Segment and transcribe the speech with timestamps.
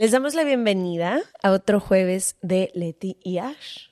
[0.00, 3.88] Les damos la bienvenida a otro jueves de Leti y Ash.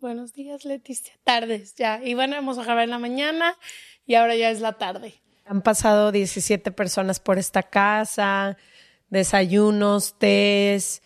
[0.00, 1.12] Buenos días, Leticia.
[1.24, 2.00] Tardes, ya.
[2.02, 3.58] Íbamos a grabar en la mañana
[4.06, 5.12] y ahora ya es la tarde.
[5.44, 8.56] Han pasado 17 personas por esta casa,
[9.10, 11.02] desayunos, tés.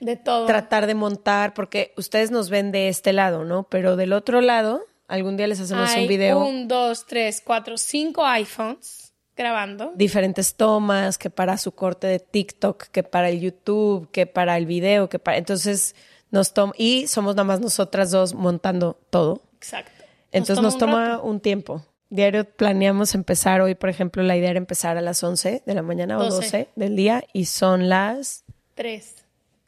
[0.00, 0.46] De todo.
[0.46, 3.64] Tratar de montar, porque ustedes nos ven de este lado, ¿no?
[3.64, 6.38] Pero del otro lado, algún día les hacemos Hay un video.
[6.42, 9.09] Un, dos, tres, cuatro, cinco iPhones
[9.40, 9.92] grabando.
[9.94, 14.66] Diferentes tomas, que para su corte de TikTok, que para el YouTube, que para el
[14.66, 15.38] video, que para.
[15.38, 15.94] Entonces
[16.30, 16.74] nos toma.
[16.76, 19.42] Y somos nada más nosotras dos montando todo.
[19.56, 20.04] Exacto.
[20.30, 21.82] Entonces nos toma, un tiempo.
[22.08, 25.82] Diario planeamos empezar hoy, por ejemplo, la idea era empezar a las 11 de la
[25.82, 26.34] mañana o 12.
[26.36, 28.44] 12 del día y son las
[28.74, 29.24] Tres.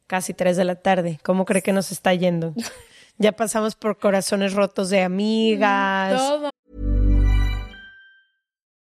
[0.07, 1.21] casi 3 de la tarde.
[1.23, 2.53] ¿Cómo cree que nos está yendo?
[3.19, 6.19] ya pasamos por corazones rotos de amigas.
[6.19, 6.52] Todo.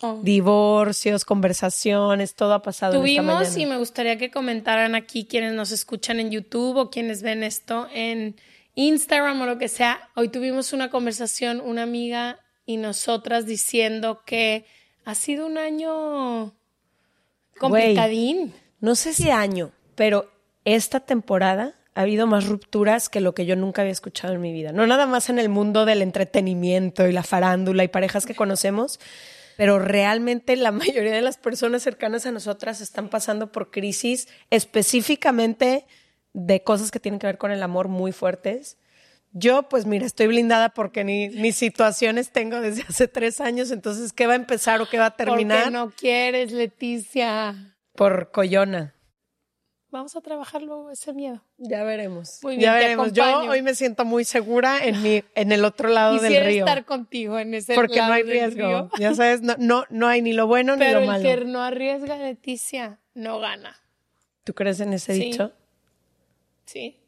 [0.00, 0.20] Oh.
[0.22, 2.92] Divorcios, conversaciones, todo ha pasado.
[2.92, 7.22] esta Tuvimos y me gustaría que comentaran aquí quienes nos escuchan en YouTube o quienes
[7.22, 8.36] ven esto en
[8.74, 10.10] Instagram o lo que sea.
[10.14, 14.66] Hoy tuvimos una conversación, una amiga y nosotras diciendo que
[15.04, 16.54] ha sido un año
[17.58, 18.54] complicadín.
[18.80, 20.30] No sé si año, pero
[20.64, 24.52] esta temporada ha habido más rupturas que lo que yo nunca había escuchado en mi
[24.52, 24.70] vida.
[24.70, 29.00] No nada más en el mundo del entretenimiento y la farándula y parejas que conocemos,
[29.58, 35.84] pero realmente la mayoría de las personas cercanas a nosotras están pasando por crisis específicamente
[36.32, 38.78] de cosas que tienen que ver con el amor muy fuertes.
[39.32, 44.12] Yo, pues mira, estoy blindada porque ni, ni situaciones tengo desde hace tres años, entonces,
[44.12, 45.64] ¿qué va a empezar o qué va a terminar?
[45.64, 47.74] Porque no quieres, Leticia.
[47.96, 48.94] Por collona.
[49.90, 51.42] Vamos a trabajar luego ese miedo.
[51.56, 52.40] Ya veremos.
[52.42, 53.12] Muy ya bien, te veremos.
[53.14, 56.64] Yo hoy me siento muy segura en mi, en el otro lado del Quisiera río.
[56.66, 58.68] estar contigo en ese Porque no lado hay del riesgo.
[58.68, 58.90] río.
[58.98, 61.22] Ya sabes, no, no, no hay ni lo bueno ni Pero lo el malo.
[61.24, 63.76] que no arriesga, Leticia, no gana.
[64.44, 65.20] ¿Tú crees en ese Sí.
[65.20, 65.52] dicho?
[66.66, 67.00] Sí.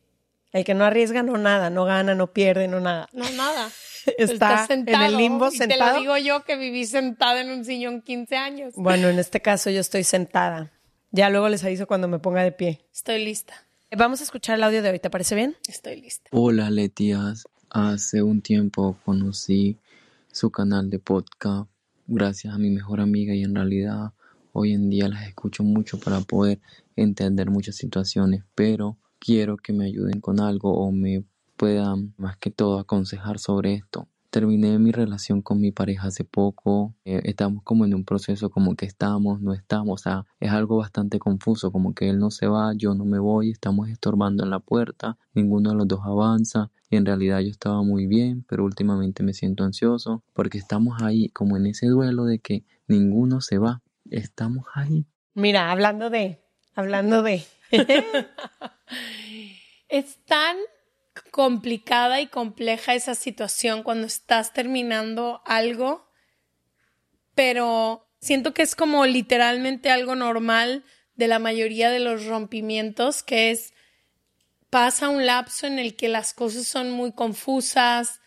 [0.53, 3.09] El que no arriesga no nada, no gana, no pierde, no nada.
[3.13, 3.71] No, nada.
[4.17, 5.93] Está Estás en el limbo y Te sentado.
[5.95, 8.73] lo digo yo que viví sentada en un sillón 15 años.
[8.75, 10.73] Bueno, en este caso yo estoy sentada.
[11.13, 12.87] Ya luego les aviso cuando me ponga de pie.
[12.95, 13.55] Estoy lista.
[13.97, 15.57] Vamos a escuchar el audio de hoy, ¿te parece bien?
[15.67, 16.31] Estoy lista.
[16.31, 19.77] Hola Letías, hace un tiempo conocí
[20.31, 21.69] su canal de podcast
[22.07, 24.13] gracias a mi mejor amiga y en realidad
[24.53, 26.61] hoy en día las escucho mucho para poder
[26.95, 31.25] entender muchas situaciones, pero quiero que me ayuden con algo o me
[31.57, 34.07] puedan más que todo aconsejar sobre esto.
[34.31, 38.77] Terminé mi relación con mi pareja hace poco, eh, estamos como en un proceso como
[38.77, 42.47] que estamos, no estamos, o sea, es algo bastante confuso, como que él no se
[42.47, 46.71] va, yo no me voy, estamos estorbando en la puerta, ninguno de los dos avanza
[46.89, 51.29] y en realidad yo estaba muy bien, pero últimamente me siento ansioso porque estamos ahí
[51.31, 55.07] como en ese duelo de que ninguno se va, estamos ahí.
[55.35, 56.41] Mira, hablando de,
[56.75, 57.45] hablando de.
[59.91, 60.57] Es tan
[61.31, 66.09] complicada y compleja esa situación cuando estás terminando algo,
[67.35, 70.85] pero siento que es como literalmente algo normal
[71.15, 73.73] de la mayoría de los rompimientos, que es
[74.71, 78.21] pasa un lapso en el que las cosas son muy confusas,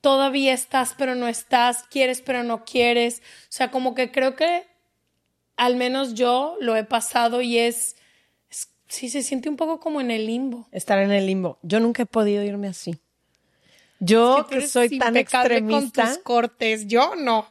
[0.00, 4.66] todavía estás pero no estás, quieres pero no quieres, o sea, como que creo que
[5.56, 7.96] al menos yo lo he pasado y es
[8.90, 10.66] Sí, se siente un poco como en el limbo.
[10.72, 11.60] Estar en el limbo.
[11.62, 12.98] Yo nunca he podido irme así.
[14.00, 16.02] Yo que, soy tan extremista.
[16.02, 17.46] Con tus cortes, yo no.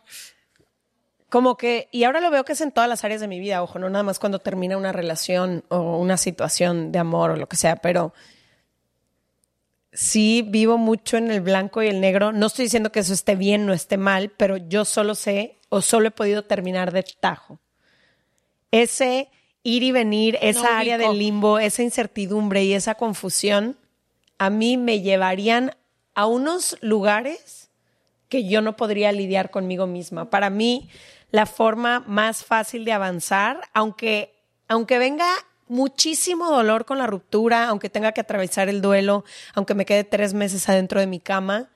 [1.29, 3.63] Como que, y ahora lo veo que es en todas las áreas de mi vida,
[3.63, 7.47] ojo, no nada más cuando termina una relación o una situación de amor o lo
[7.47, 8.13] que sea, pero
[9.93, 12.33] sí vivo mucho en el blanco y el negro.
[12.33, 15.81] No estoy diciendo que eso esté bien, no esté mal, pero yo solo sé o
[15.81, 17.59] solo he podido terminar de tajo.
[18.71, 19.29] Ese
[19.63, 23.77] ir y venir, esa área del limbo, esa incertidumbre y esa confusión,
[24.37, 25.75] a mí me llevarían
[26.15, 27.69] a unos lugares
[28.29, 30.29] que yo no podría lidiar conmigo misma.
[30.29, 30.89] Para mí,
[31.31, 34.35] la forma más fácil de avanzar, aunque,
[34.67, 35.27] aunque venga
[35.67, 39.23] muchísimo dolor con la ruptura, aunque tenga que atravesar el duelo,
[39.53, 41.69] aunque me quede tres meses adentro de mi cama,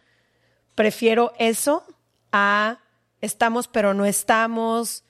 [0.75, 1.85] prefiero eso
[2.31, 2.79] a
[3.21, 5.03] estamos pero no estamos,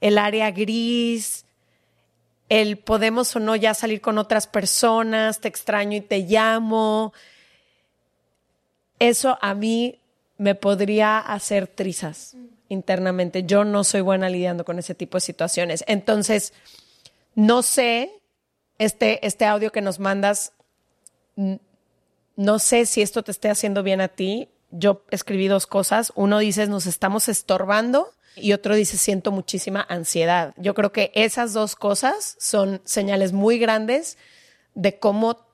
[0.00, 1.44] el área gris,
[2.48, 7.12] el podemos o no ya salir con otras personas, te extraño y te llamo.
[8.98, 9.98] Eso a mí
[10.38, 12.36] me podría hacer trizas
[12.68, 13.44] internamente.
[13.44, 15.84] Yo no soy buena lidiando con ese tipo de situaciones.
[15.86, 16.52] Entonces,
[17.34, 18.10] no sé,
[18.78, 20.52] este, este audio que nos mandas,
[22.36, 24.48] no sé si esto te esté haciendo bien a ti.
[24.70, 26.12] Yo escribí dos cosas.
[26.14, 30.54] Uno dice, nos estamos estorbando y otro dice, siento muchísima ansiedad.
[30.56, 34.18] Yo creo que esas dos cosas son señales muy grandes
[34.74, 35.46] de cómo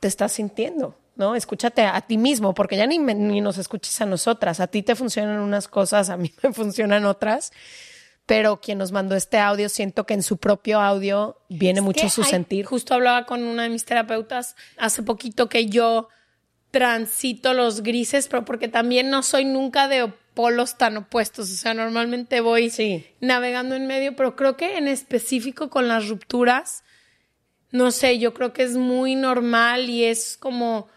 [0.00, 1.34] te estás sintiendo, ¿no?
[1.34, 4.60] Escúchate a, a ti mismo, porque ya ni, me- ni nos escuches a nosotras.
[4.60, 7.52] A ti te funcionan unas cosas, a mí me funcionan otras.
[8.26, 12.22] Pero quien nos mandó este audio, siento que en su propio audio viene mucho su
[12.22, 12.64] hay- sentir.
[12.64, 16.08] Justo hablaba con una de mis terapeutas hace poquito que yo
[16.70, 21.50] transito los grises, pero porque también no soy nunca de polos tan opuestos.
[21.50, 23.06] O sea, normalmente voy Sí.
[23.20, 26.82] navegando en medio, pero creo que en específico con las rupturas,
[27.70, 30.88] no sé, yo creo que es muy normal y es como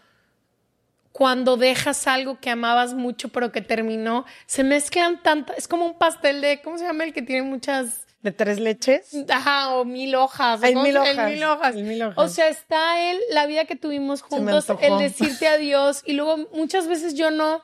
[1.12, 5.98] cuando dejas algo que amabas mucho pero que terminó, se mezclan tantas, es como un
[5.98, 9.10] pastel de, ¿cómo se llama el que tiene muchas ¿De tres leches?
[9.28, 10.60] Ajá, o mil hojas.
[10.64, 11.76] El ¿cómo mil hojas, El mil hojas.
[11.76, 12.18] el mil hojas.
[12.18, 16.02] O sea, está él, la vida que tuvimos juntos, el decirte adiós.
[16.04, 17.62] Y luego muchas veces yo no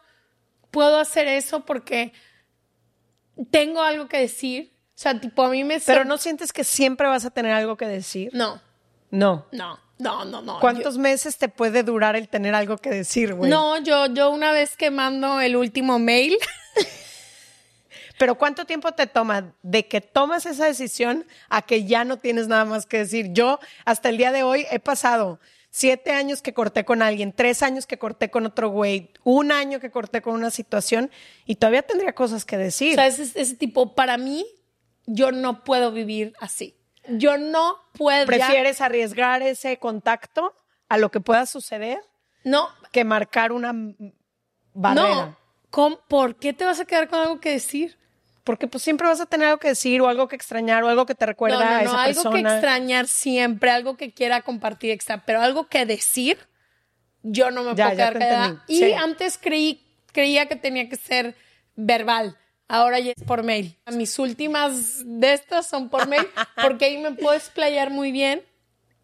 [0.75, 2.13] puedo hacer eso porque
[3.51, 4.73] tengo algo que decir.
[4.89, 5.81] O sea, tipo, a mí me...
[5.81, 8.31] Pero no sientes que siempre vas a tener algo que decir.
[8.35, 8.61] No,
[9.11, 9.47] No.
[9.53, 10.61] no, no, no, no.
[10.61, 13.51] ¿Cuántos meses te puede durar el tener algo que decir, güey?
[13.51, 16.37] no, yo, yo una vez que mando el último mail,
[18.19, 22.47] Pero ¿cuánto tiempo te toma de que tomas esa decisión a que ya no tienes
[22.47, 23.31] nada más que decir?
[23.33, 25.41] Yo hasta el día de hoy he pasado
[25.77, 29.81] siete años que corté con alguien, tres años que corté con otro güey, un año
[29.81, 31.11] que corté con una situación
[31.47, 32.95] y todavía tendría cosas que o decir.
[32.95, 34.47] sea, ese, ese tipo, para mí,
[35.07, 36.77] yo no puedo vivir así.
[37.09, 38.21] Yo no puedo.
[38.21, 40.55] ya- ¿Prefieres arriesgar ese contacto
[40.89, 41.99] a lo que pueda suceder
[42.45, 43.73] No, que marcar una
[44.75, 45.05] barrera?
[45.27, 45.37] No,
[45.71, 47.99] ¿Cómo- ¿por qué te vas a quedar con algo que decir?
[48.45, 51.07] Porque pues siempre vas a tener algo que decir o algo que extrañar o algo
[51.07, 52.53] que te recuerda no, no, a no, esa algo que persona.
[52.55, 56.39] extrañar siempre, algo que quiera compartir extra, pero algo que decir,
[57.23, 58.73] yo no me Ya, puedo ya quedar te.
[58.73, 58.93] Y Sí.
[58.93, 59.83] antes creí,
[60.13, 61.35] creía que tenía que ser
[61.75, 62.37] verbal.
[62.69, 63.79] Ahora ya es por mail.
[63.93, 66.27] Mis últimas de estas son por mail,
[66.63, 68.43] porque ahí me puedo explayar muy bien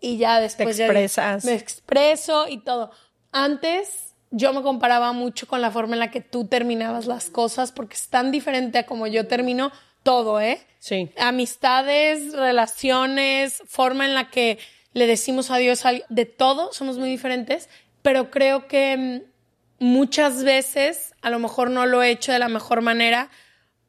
[0.00, 1.44] y ya después ya expresas.
[1.46, 2.90] me expreso y todo.
[3.32, 7.72] Antes yo me comparaba mucho con la forma en la que tú terminabas las cosas,
[7.72, 9.72] porque es tan diferente a como yo termino
[10.02, 10.60] todo, ¿eh?
[10.78, 11.10] Sí.
[11.18, 14.58] amistades, relaciones, forma en la que
[14.94, 17.68] le decimos adiós a alguien, de todo, somos muy diferentes,
[18.00, 22.48] pero creo que mm, muchas veces a lo mejor no lo he hecho de la
[22.48, 23.30] mejor manera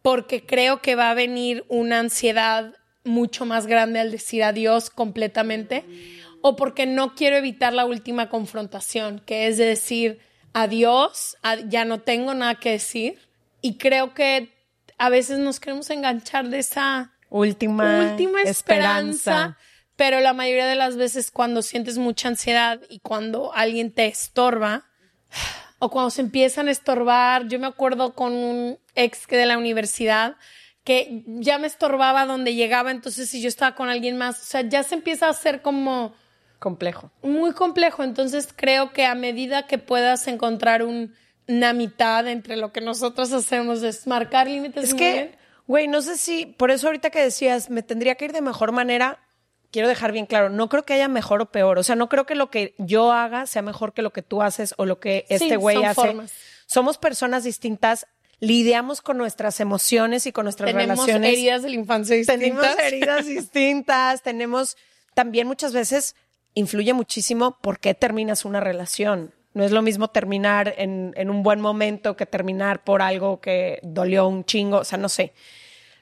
[0.01, 5.85] porque creo que va a venir una ansiedad mucho más grande al decir adiós completamente
[6.41, 10.19] o porque no quiero evitar la última confrontación, que es de decir
[10.53, 13.19] adiós, ad- ya no tengo nada que decir
[13.61, 14.53] y creo que
[14.97, 19.57] a veces nos queremos enganchar de esa Última, última esperanza.
[19.95, 24.85] Pero la mayoría de las veces cuando sientes mucha ansiedad y cuando alguien te estorba
[25.79, 29.57] o cuando se empiezan a estorbar, yo me acuerdo con un ex que de la
[29.57, 30.35] universidad
[30.83, 34.61] que ya me estorbaba donde llegaba, entonces si yo estaba con alguien más, o sea,
[34.61, 36.15] ya se empieza a hacer como
[36.61, 37.11] Complejo.
[37.23, 38.03] muy complejo.
[38.03, 41.13] Entonces creo que a medida que puedas encontrar un-
[41.47, 44.83] una mitad entre lo que nosotros hacemos es marcar límites.
[44.83, 45.35] Es muy que, bien.
[45.67, 48.71] güey, no sé si, por eso ahorita que decías, me tendría que ir de mejor
[48.73, 49.19] manera,
[49.71, 52.25] quiero dejar bien claro, no creo que haya mejor o peor, o sea, no creo
[52.27, 55.25] que lo que yo haga sea mejor que lo que tú haces o lo que
[55.29, 55.95] Sí, este güey hace.
[55.95, 56.31] formas.
[56.67, 58.05] Somos personas distintas,
[58.39, 61.33] lidiamos con nuestras emociones y con nuestras tenemos relaciones.
[61.33, 62.39] heridas de la infancia distintas.
[62.39, 64.77] Tenemos heridas distintas, tenemos
[65.15, 66.15] también muchas veces
[66.53, 69.33] influye muchísimo por qué terminas una relación.
[69.53, 74.27] No es lo mismo terminar en, un buen momento que terminar por algo que dolió
[74.27, 75.33] un chingo, o sea, no sé.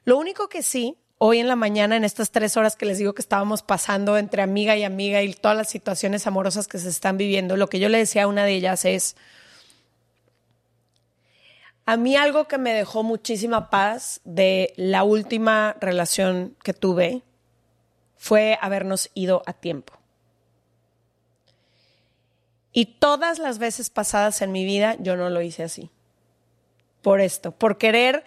[0.03, 3.13] Lo único que sí, hoy en la mañana, en estas tres horas que les digo
[3.13, 7.17] que estábamos pasando entre amiga y amiga y todas las situaciones amorosas que se están
[7.17, 9.15] viviendo, lo que yo le decía a una de ellas es,
[11.85, 17.23] a mí algo que me dejó muchísima paz de la última relación que tuve
[18.15, 19.98] fue habernos ido a tiempo.
[22.71, 25.89] Y todas las veces pasadas en mi vida yo no lo hice así.
[27.01, 28.23] Por esto, por querer,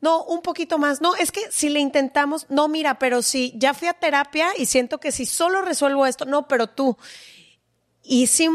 [0.00, 1.00] no, un poquito más.
[1.00, 4.66] No, es que si le intentamos, no, mira, pero si ya fui a terapia y
[4.66, 6.96] siento que si solo resuelvo esto, no, pero tú.
[8.02, 8.48] Y si,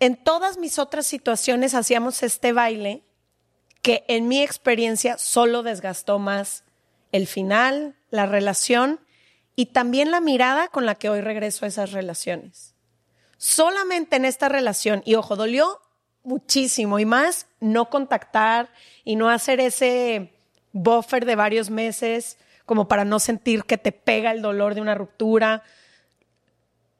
[0.00, 3.02] en todas mis otras situaciones hacíamos este baile
[3.82, 6.64] que en mi experiencia solo desgastó más
[7.12, 9.00] el final, la relación
[9.54, 12.74] y también la mirada con la que hoy regreso a esas relaciones
[13.38, 15.80] solamente en esta relación, y ojo, dolió
[16.24, 18.68] muchísimo y más no contactar
[19.04, 20.34] y no hacer ese
[20.72, 24.94] buffer de varios meses como para no sentir que te pega el dolor de una
[24.94, 25.62] ruptura.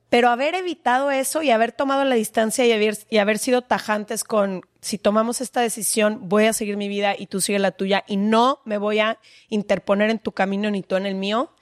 [0.08, 2.72] Pero haber evitado eso y haber tomado la distancia y
[3.18, 7.42] haber, sido tajantes con, si tomamos esta decisión, voy a seguir mi vida y tú
[7.42, 9.18] sigue la tuya y no me voy a
[9.50, 11.52] interponer en tu camino ni tú en el mío,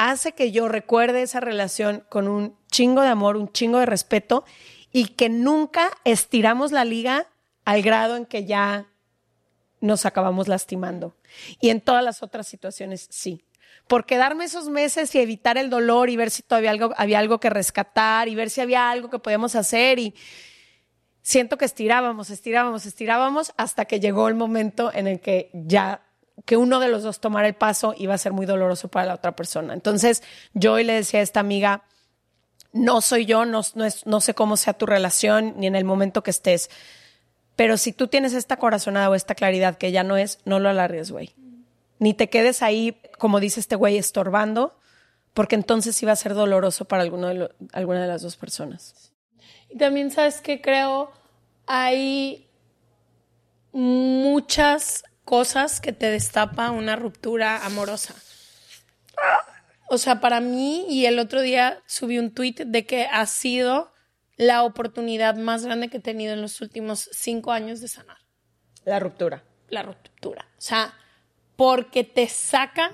[0.00, 4.44] hace que yo recuerde esa relación con un chingo de amor, un chingo de respeto
[4.92, 7.26] y que nunca estiramos la liga
[7.66, 8.86] al grado en que ya
[9.82, 11.14] nos acabamos lastimando.
[11.60, 13.44] Y en todas las otras situaciones sí.
[13.88, 17.38] Por quedarme esos meses y evitar el dolor y ver si todavía algo, había algo
[17.38, 20.14] que rescatar y ver si había algo que podíamos hacer y
[21.20, 26.09] siento que estirábamos, estirábamos, estirábamos hasta que llegó el momento en el que ya
[26.44, 29.14] que uno de los dos tomara el paso iba a ser muy doloroso para la
[29.14, 29.74] otra persona.
[29.74, 30.22] Entonces
[30.54, 31.84] yo hoy le decía a esta amiga,
[32.72, 33.62] no soy yo, no,
[34.04, 36.70] no, sé cómo sea tu relación ni en el momento que estés,
[37.56, 40.68] pero si tú tienes esta corazonada o esta claridad que ya no es, no lo
[40.68, 41.34] alargues, güey.
[41.98, 44.78] Ni te quedes ahí, como dice este güey, estorbando,
[45.34, 49.12] porque entonces iba a ser doloroso para alguna de las dos personas.
[49.68, 51.12] Y también sabes que creo
[51.66, 52.48] hay
[53.72, 58.14] muchas cosas que te destapa una ruptura amorosa.
[59.88, 63.92] O sea, para mí, y el otro día subí un tweet de que ha sido
[64.36, 68.18] la oportunidad más grande que he tenido en los últimos cinco años de sanar.
[68.84, 69.44] La ruptura.
[69.68, 70.46] La ruptura.
[70.56, 70.94] O sea,
[71.56, 72.90] porque te saca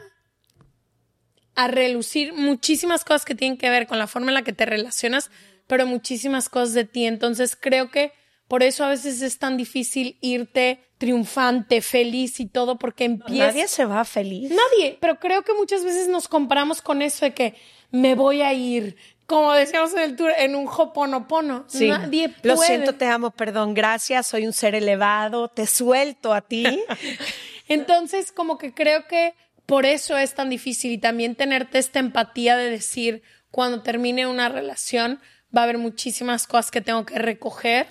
[1.54, 4.66] a relucir muchísimas cosas que tienen que ver con la forma en la que te
[4.66, 5.30] relacionas,
[5.66, 7.06] pero muchísimas cosas de ti.
[7.06, 8.12] Entonces creo que
[8.48, 13.46] por eso a veces es tan difícil irte triunfante, feliz y todo, porque empieza.
[13.46, 14.50] Nadie se va feliz.
[14.50, 17.54] Nadie, pero creo que muchas veces nos comparamos con eso de que
[17.90, 21.64] me voy a ir, como decíamos en el tour, en un hoponopono.
[21.68, 21.88] Sí.
[21.88, 22.54] Nadie puede.
[22.54, 26.64] Lo siento, te amo, perdón, gracias, soy un ser elevado, te suelto a ti.
[27.68, 29.34] Entonces, como que creo que
[29.66, 34.48] por eso es tan difícil y también tenerte esta empatía de decir, cuando termine una
[34.48, 35.20] relación,
[35.54, 37.88] va a haber muchísimas cosas que tengo que recoger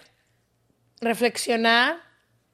[1.06, 2.02] reflexionar,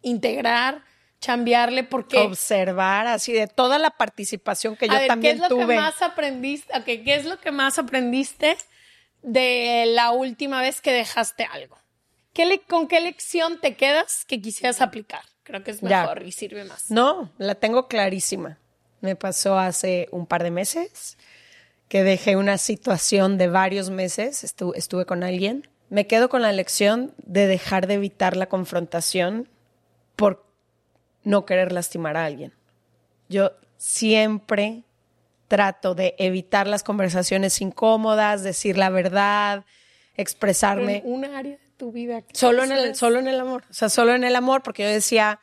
[0.01, 0.83] integrar,
[1.19, 2.17] chambearle, porque...
[2.19, 6.73] Observar, así de toda la participación que yo también ¿qué es lo Que más aprendiste,
[6.83, 8.57] ¿Qué es lo que más aprendiste
[9.21, 11.77] de la última vez que dejaste algo?
[12.33, 15.23] ¿Qué ¿Con qué lección te quedas que quisieras aplicar?
[15.43, 16.89] Creo que es mejor y sirve más.
[16.89, 18.57] No, la tengo clarísima.
[19.01, 21.17] Me pasó hace un par de meses
[21.89, 27.13] que dejé una situación de varios meses, estuve con alguien me quedo con la lección
[27.17, 29.49] de dejar de evitar la confrontación
[30.15, 30.45] por
[31.25, 32.53] no querer lastimar a alguien.
[33.27, 34.83] Yo siempre
[35.49, 39.65] trato de evitar las conversaciones incómodas, decir la verdad,
[40.15, 41.03] expresarme.
[41.03, 42.23] En un área de tu vida.
[42.31, 43.65] Solo en, el, solo en el amor.
[43.69, 45.41] O sea, solo en el amor, porque yo decía,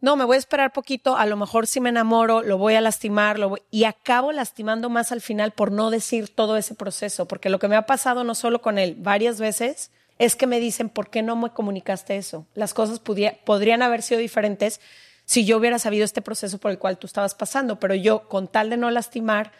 [0.00, 2.80] no, me voy a esperar poquito, a lo mejor si me enamoro, lo voy a
[2.80, 7.48] lastimar, lo y acabo lastimando más al final por no decir todo ese proceso, porque
[7.48, 10.88] lo que me ha pasado no solo con él, varias veces, es que me dicen,
[10.88, 12.46] ¿por qué no me comunicaste eso?
[12.54, 14.80] Las cosas podrían haber sido diferentes
[15.24, 18.48] si yo hubiera sabido este proceso por el cual tú estabas pasando, pero yo, con
[18.48, 19.52] tal de no lastimar,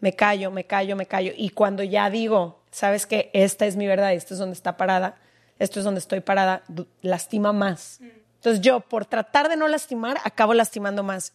[0.00, 3.86] me callo, me callo, me callo, y cuando ya digo, sabes que esta es mi
[3.86, 5.16] verdad, esto es donde está parada,
[5.58, 6.64] esto es donde estoy parada,
[7.02, 8.00] lastima más.
[8.42, 11.32] Entonces yo, por tratar de no lastimar, acabo lastimando más.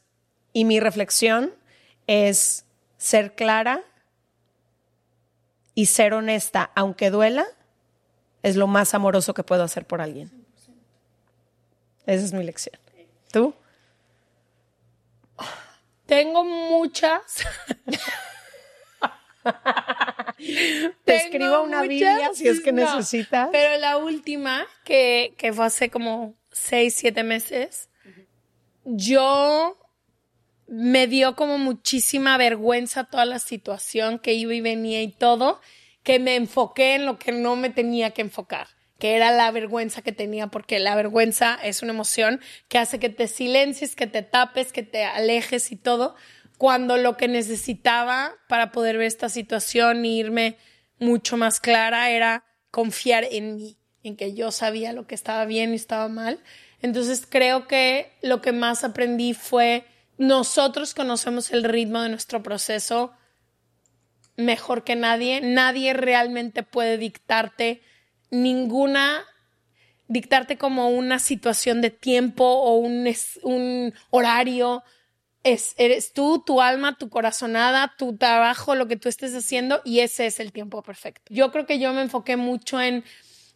[0.52, 1.54] Y mi reflexión
[2.06, 2.66] es
[2.98, 3.82] ser clara
[5.74, 7.46] y ser honesta, aunque duela,
[8.44, 10.30] es lo más amoroso que puedo hacer por alguien.
[12.06, 12.78] Esa es mi lección.
[13.32, 13.56] ¿Tú?
[16.08, 17.22] Tengo muchas.
[21.06, 23.50] Te escribo una Biblia si es que No, necesitas.
[23.52, 27.90] Pero la última, que, que fue hace como seis, siete meses,
[28.86, 29.78] yo
[30.68, 35.62] me dio como muchísima vergüenza toda la situación que iba y venía y todo,
[36.04, 38.68] que me enfoqué en lo que no me tenía que enfocar,
[39.00, 43.10] que era la vergüenza que tenía, porque la vergüenza es una emoción que hace que
[43.10, 46.16] te silencies, que te tapes, que te alejes y todo,
[46.58, 50.58] cuando lo que necesitaba para poder ver esta situación e irme
[51.00, 55.74] mucho más clara era confiar en mí, en que yo sabía lo que estaba bien
[55.74, 56.40] y estaba mal.
[56.82, 59.86] Entonces creo que lo que más aprendí fue
[60.18, 63.12] nosotros conocemos el ritmo de nuestro proceso
[64.36, 65.42] mejor que nadie.
[65.42, 67.82] Nadie realmente puede dictarte
[68.32, 69.24] ninguna,
[70.08, 73.08] dictarte como una situación de tiempo o un,
[73.44, 74.84] un horario.
[75.48, 80.02] Es, eres tú, tu alma, tu corazonada, tu trabajo, lo que tú estés haciendo y
[80.02, 81.34] ese es el tiempo perfecto.
[81.34, 83.06] Yo creo que yo me enfoqué mucho en,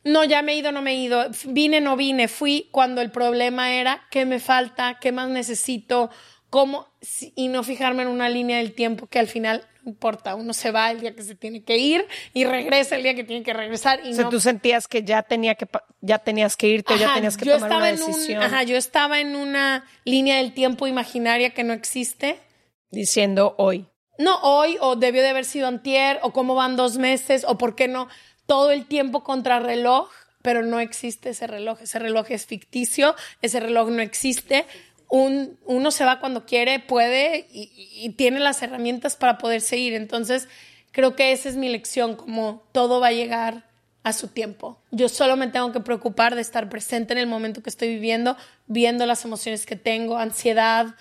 [0.06, 3.12] no, ya me he ido, no me he ido, vine, no vine, fui cuando el
[3.12, 6.10] problema era qué me falta, qué más necesito,
[6.52, 6.88] cómo,
[7.36, 10.70] y no fijarme en una línea del tiempo que al final no importa, uno se
[10.70, 12.06] va el día que se tiene que ir
[12.36, 15.02] y regresa el día que tiene que regresar y O sea, no tú sentías que
[15.02, 15.68] ya tenía que
[16.02, 18.12] ya tenías que irte, o ya Ajá, tenías que yo tomar estaba una en un-
[18.12, 22.38] decisión ajá, yo estaba en una línea del tiempo imaginaria que no existe.
[22.92, 23.88] diciendo hoy.
[24.20, 27.76] No hoy, o debió de haber sido antier, o cómo van dos meses, o por
[27.76, 28.08] qué no
[28.46, 30.10] todo el tiempo contra reloj,
[30.44, 31.82] pero no existe ese reloj.
[31.82, 34.66] Ese reloj es ficticio, ese reloj no existe.
[35.14, 39.60] Un, uno se va cuando quiere, puede y, y- y tiene las herramientas para poder
[39.60, 39.94] seguir.
[39.94, 40.48] Entonces,
[40.92, 43.70] creo que esa es mi lección, como todo va a llegar
[44.04, 44.82] a su tiempo.
[44.92, 48.38] Yo solo me tengo que preocupar de estar presente en el momento que estoy viviendo,
[48.68, 50.96] viendo las emociones que tengo, ansiedad,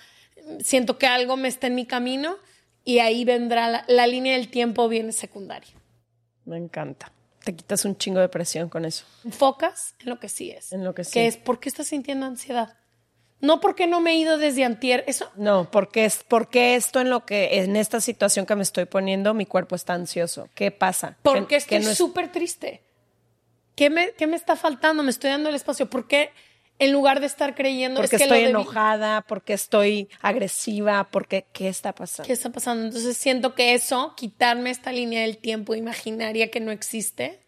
[0.59, 2.35] siento que algo me está en mi camino
[2.83, 5.71] y ahí vendrá la, la línea del tiempo viene secundaria.
[6.45, 7.11] Me encanta.
[7.43, 9.05] Te quitas un chingo de presión con eso.
[9.23, 10.71] Enfocas en lo que sí es.
[10.73, 11.13] En lo que sí.
[11.13, 12.77] Que es, ¿por qué estás sintiendo ansiedad?
[13.41, 15.03] No porque no me he ido desde antier.
[15.07, 18.85] Eso, No, porque es porque esto en lo que en esta situación que me estoy
[18.85, 20.47] poniendo mi cuerpo está ansioso.
[20.55, 21.17] ¿Qué pasa?
[21.23, 22.81] porque Que- estoy no es- súper triste.
[23.75, 25.01] ¿Qué me, ¿Qué me está faltando?
[25.01, 25.89] Me estoy dando el espacio.
[25.89, 26.29] ¿Por qué
[26.77, 31.67] en lugar de estar creyendo porque es que estoy enojada, porque estoy agresiva, porque qué
[31.67, 32.27] está pasando?
[32.27, 32.85] ¿Qué está pasando?
[32.87, 37.39] Entonces siento que eso, quitarme esta línea del tiempo imaginaria que no existe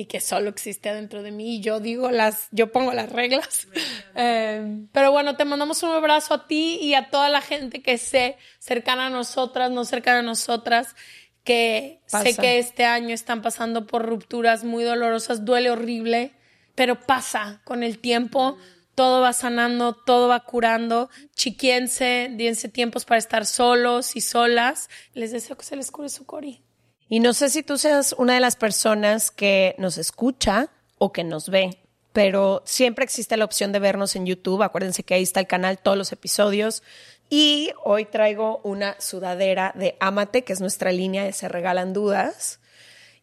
[0.00, 3.66] y que solo existe adentro de mí y yo digo las, yo pongo las reglas.
[4.20, 7.98] Eh, pero bueno, te mandamos un abrazo a ti y a toda la gente que
[7.98, 10.96] sé cercana a nosotras, no cercana a nosotras,
[11.44, 16.32] que sé que este año están pasando por rupturas muy dolorosas, duele horrible,
[16.74, 18.58] pero pasa con el tiempo.
[18.96, 21.10] Todo va sanando, todo va curando.
[21.36, 24.90] Chiquiense, dense tiempos para estar solos y solas.
[25.14, 26.64] Les deseo que se les cure su cori.
[27.08, 31.24] Y no sé si tú seas una de las personas que nos escucha o que
[31.24, 31.78] nos ve,
[32.12, 34.62] pero siempre existe la opción de vernos en YouTube.
[34.62, 36.82] Acuérdense que ahí está el canal, todos los episodios.
[37.30, 42.60] Y hoy traigo una sudadera de Amate, que es nuestra línea de Se Regalan Dudas.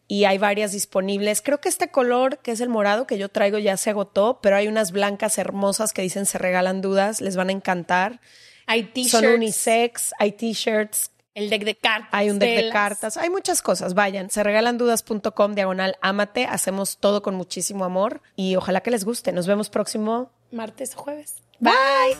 [0.08, 1.42] Y hay varias disponibles.
[1.42, 4.56] Creo que este color, que es el morado que yo traigo, ya se agotó, pero
[4.56, 7.20] hay unas blancas hermosas que dicen Se Regalan Dudas.
[7.20, 8.20] Les van a encantar.
[8.66, 12.08] Hay t-shirts, Son unisex, hay t-shirts, el deck de cartas.
[12.12, 13.94] hay un deck de cartas, hay muchas cosas.
[13.94, 16.46] Vayan, se regalandudas.com diagonal amate.
[16.46, 19.32] Hacemos todo con muchísimo amor y ojalá que les guste.
[19.32, 20.32] Nos vemos próximo.
[20.50, 21.42] Martes o jueves.
[21.60, 22.16] Bye.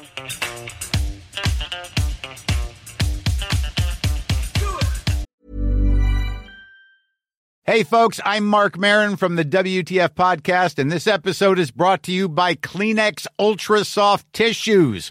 [7.68, 12.12] Hey, folks, I'm Mark Marin from the WTF Podcast, and this episode is brought to
[12.12, 15.10] you by Kleenex Ultra Soft Tissues,